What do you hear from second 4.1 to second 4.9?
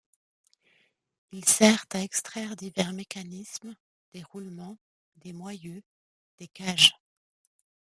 des roulements,